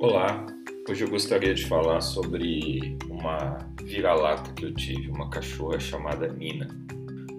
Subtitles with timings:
[0.00, 0.46] Olá,
[0.88, 6.68] hoje eu gostaria de falar sobre uma vira-lata que eu tive, uma cachorra chamada Nina.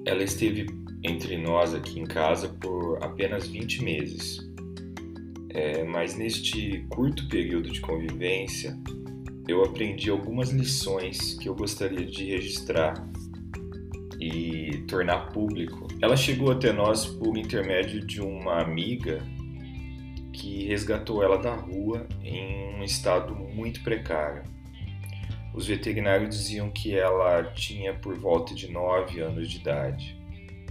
[0.06, 0.66] Ela esteve
[1.02, 4.52] entre nós aqui em casa por apenas 20 meses,
[5.52, 8.78] é, mas neste curto período de convivência
[9.48, 12.94] eu aprendi algumas lições que eu gostaria de registrar
[14.20, 15.88] e tornar público.
[16.02, 19.24] Ela chegou até nós por intermédio de uma amiga
[20.40, 24.44] que resgatou ela da rua em um estado muito precário.
[25.54, 30.18] Os veterinários diziam que ela tinha por volta de 9 anos de idade.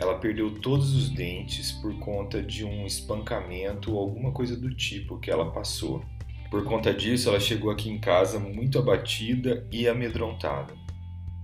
[0.01, 5.19] Ela perdeu todos os dentes por conta de um espancamento ou alguma coisa do tipo
[5.19, 6.03] que ela passou.
[6.51, 10.73] Por conta disso, ela chegou aqui em casa muito abatida e amedrontada.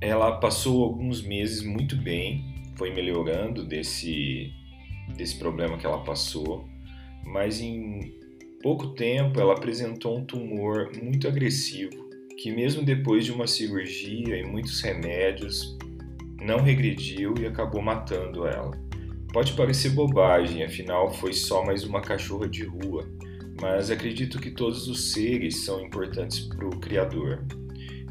[0.01, 4.51] Ela passou alguns meses muito bem, foi melhorando desse,
[5.15, 6.73] desse problema que ela passou
[7.27, 8.19] mas em
[8.63, 14.45] pouco tempo ela apresentou um tumor muito agressivo, que mesmo depois de uma cirurgia e
[14.45, 15.77] muitos remédios,
[16.41, 18.73] não regrediu e acabou matando ela.
[19.33, 23.09] Pode parecer bobagem, afinal foi só mais uma cachorra de rua,
[23.61, 27.45] mas acredito que todos os seres são importantes para o Criador.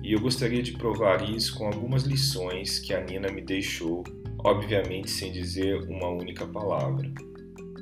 [0.03, 4.03] E eu gostaria de provar isso com algumas lições que a Nina me deixou,
[4.39, 7.09] obviamente sem dizer uma única palavra.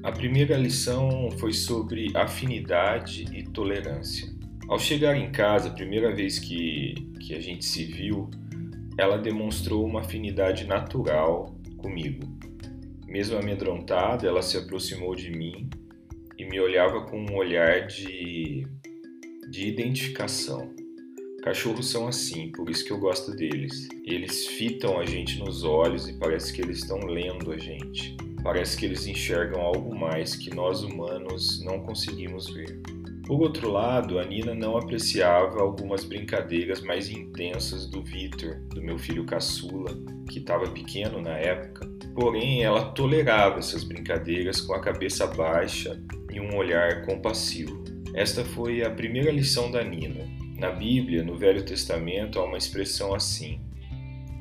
[0.03, 4.27] A primeira lição foi sobre afinidade e tolerância.
[4.67, 8.27] Ao chegar em casa, a primeira vez que, que a gente se viu,
[8.97, 12.27] ela demonstrou uma afinidade natural comigo.
[13.05, 15.69] Mesmo amedrontada, ela se aproximou de mim
[16.35, 18.65] e me olhava com um olhar de,
[19.51, 20.73] de identificação.
[21.43, 23.87] Cachorros são assim, por isso que eu gosto deles.
[24.03, 28.17] Eles fitam a gente nos olhos e parece que eles estão lendo a gente.
[28.43, 32.81] Parece que eles enxergam algo mais que nós humanos não conseguimos ver.
[33.25, 38.97] Por outro lado, a Nina não apreciava algumas brincadeiras mais intensas do Victor, do meu
[38.97, 39.91] filho caçula,
[40.29, 41.87] que estava pequeno na época.
[42.15, 47.83] Porém, ela tolerava essas brincadeiras com a cabeça baixa e um olhar compassivo.
[48.13, 50.25] Esta foi a primeira lição da Nina.
[50.57, 53.61] Na Bíblia, no Velho Testamento, há uma expressão assim: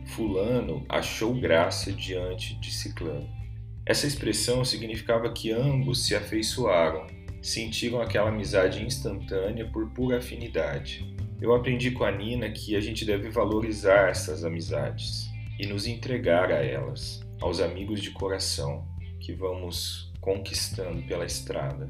[0.07, 3.40] Fulano achou graça diante de Ciclano.
[3.87, 7.07] Essa expressão significava que ambos se afeiçoaram,
[7.43, 11.17] sentiram aquela amizade instantânea por pura afinidade.
[11.41, 15.27] Eu aprendi com a Nina que a gente deve valorizar essas amizades
[15.59, 18.87] e nos entregar a elas, aos amigos de coração
[19.19, 21.89] que vamos conquistando pela estrada.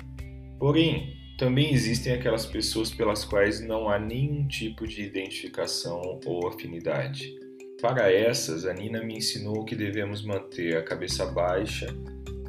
[0.58, 7.34] Porém, também existem aquelas pessoas pelas quais não há nenhum tipo de identificação ou afinidade.
[7.80, 11.86] Para essas, a Nina me ensinou que devemos manter a cabeça baixa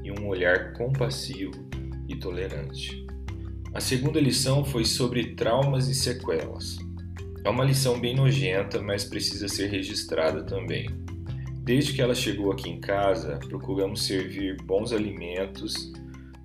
[0.03, 1.53] e um olhar compassivo
[2.05, 3.05] e tolerante.
[3.73, 6.77] A segunda lição foi sobre traumas e sequelas.
[7.45, 10.89] É uma lição bem nojenta, mas precisa ser registrada também.
[11.63, 15.93] Desde que ela chegou aqui em casa, procuramos servir bons alimentos,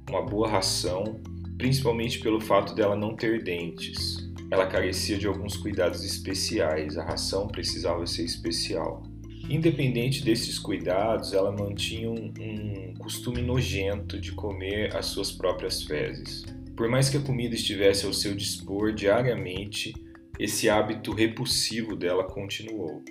[0.09, 1.21] uma boa ração,
[1.59, 7.49] principalmente pelo fato dela não ter dentes ela carecia de alguns cuidados especiais, a ração
[7.49, 9.03] precisava ser especial.
[9.49, 16.45] Independente desses cuidados, ela mantinha um, um, costume nojento de comer as suas próprias fezes.
[16.77, 19.95] Por mais que a comida estivesse ao seu dispor diariamente,
[20.39, 23.03] esse hábito repulsivo dela continuou.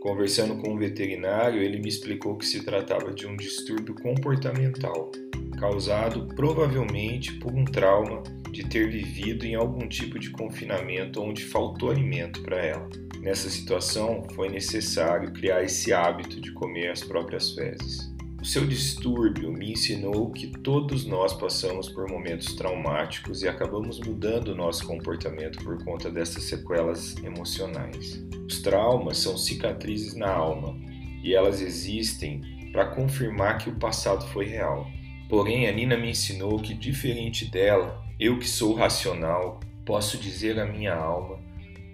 [0.00, 5.10] Conversando com um veterinário, ele me explicou que se tratava de um distúrbio comportamental,
[5.58, 8.22] causado provavelmente por um trauma
[8.58, 12.88] de ter vivido em algum tipo de confinamento onde faltou alimento para ela.
[13.20, 18.12] Nessa situação, foi necessário criar esse hábito de comer as próprias fezes.
[18.40, 24.48] O seu distúrbio me ensinou que todos nós passamos por momentos traumáticos e acabamos mudando
[24.48, 28.20] o nosso comportamento por conta dessas sequelas emocionais.
[28.44, 30.76] Os traumas são cicatrizes na alma
[31.22, 32.40] e elas existem
[32.72, 34.97] para confirmar que o passado foi real.
[35.28, 40.64] Porém, a Nina me ensinou que, diferente dela, eu que sou racional, posso dizer à
[40.64, 41.38] minha alma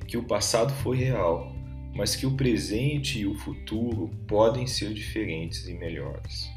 [0.06, 1.52] que o passado foi real,
[1.94, 6.48] mas que o presente e o futuro podem ser diferentes e melhores.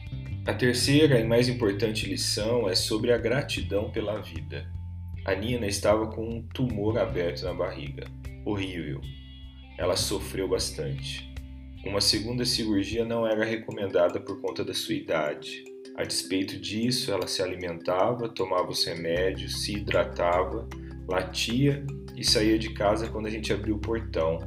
[0.46, 4.72] A terceira e mais importante lição é sobre a gratidão pela vida.
[5.26, 8.08] A Nina estava com um tumor aberto na barriga.
[8.46, 9.02] Horrível.
[9.78, 11.30] Ela sofreu bastante.
[11.86, 15.64] Uma segunda cirurgia não era recomendada por conta da sua idade.
[15.98, 20.68] A despeito disso, ela se alimentava, tomava os remédios, se hidratava,
[21.08, 21.84] latia
[22.16, 24.40] e saía de casa quando a gente abria o portão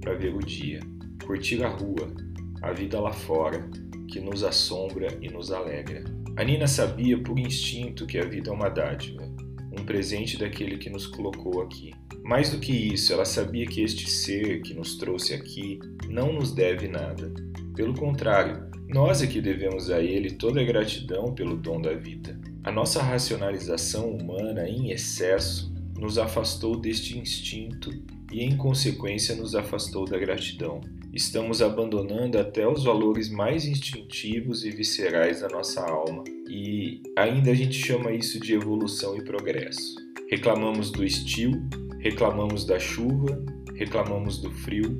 [0.00, 0.80] para ver o dia,
[1.24, 2.14] curtir a rua,
[2.62, 3.68] a vida lá fora,
[4.08, 6.04] que nos assombra e nos alegra.
[6.36, 9.30] A Nina sabia por instinto que a vida é uma dádiva
[9.72, 11.92] um presente daquele que nos colocou aqui.
[12.22, 16.52] Mais do que isso, ela sabia que este ser que nos trouxe aqui não nos
[16.52, 17.32] deve nada.
[17.74, 22.38] Pelo contrário, nós é que devemos a ele toda a gratidão pelo dom da vida.
[22.64, 27.90] A nossa racionalização humana em excesso nos afastou deste instinto
[28.32, 30.80] e, em consequência, nos afastou da gratidão.
[31.12, 37.54] Estamos abandonando até os valores mais instintivos e viscerais da nossa alma, e ainda a
[37.54, 39.94] gente chama isso de evolução e progresso.
[40.28, 41.52] Reclamamos do estio,
[42.00, 43.40] reclamamos da chuva,
[43.76, 44.98] reclamamos do frio,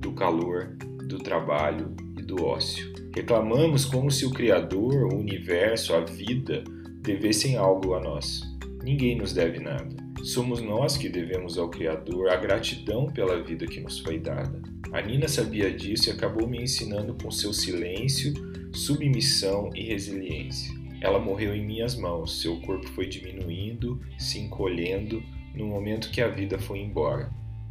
[0.00, 0.76] do calor,
[1.06, 3.01] do trabalho e do ócio.
[3.14, 6.64] Reclamamos como se o Criador, o universo, a vida
[7.02, 8.40] devessem algo a nós.
[8.82, 9.94] Ninguém nos deve nada.
[10.24, 14.62] Somos nós que devemos ao Criador a gratidão pela vida que nos foi dada.
[14.92, 18.32] A Nina sabia disso e acabou me ensinando com seu silêncio,
[18.72, 20.72] submissão e resiliência.
[21.00, 25.22] Ela morreu em minhas mãos, seu corpo foi diminuindo, se encolhendo
[25.54, 27.30] no momento que a vida foi embora.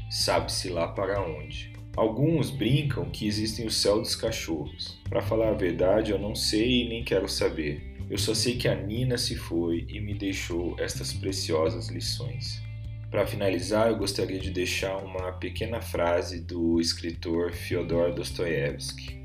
[0.09, 1.71] Sabe-se lá para onde.
[1.95, 4.99] Alguns brincam que existem o céu dos cachorros.
[5.09, 7.81] Para falar a verdade, eu não sei e nem quero saber.
[8.09, 12.61] Eu só sei que a Nina se foi e me deixou estas preciosas lições.
[13.09, 19.19] Para finalizar, eu gostaria de deixar uma pequena frase do escritor Fyodor Dostoiévski.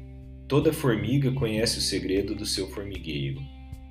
[0.49, 3.41] Toda formiga conhece o segredo do seu formigueiro.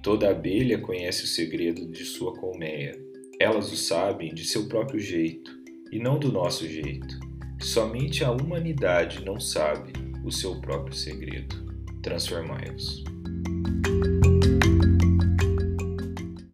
[0.04, 2.98] Toda abelha conhece o segredo de sua colmeia.
[3.40, 5.52] Elas o sabem de seu próprio jeito
[5.92, 7.25] e não do nosso jeito.
[7.60, 9.94] Somente a humanidade não sabe
[10.24, 11.56] o seu próprio segredo.
[12.02, 13.15] Transformai-vos.